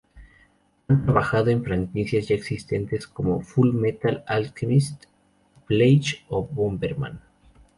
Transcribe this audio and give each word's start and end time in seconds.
Han 0.87 1.03
trabajado 1.05 1.51
en 1.51 1.63
franquicias 1.63 2.27
ya 2.29 2.33
existente, 2.35 2.97
como 3.13 3.41
Fullmetal 3.41 4.23
Alchemist, 4.25 5.03
Bleach 5.69 6.25
o 6.27 6.43
Bomberman. 6.47 7.21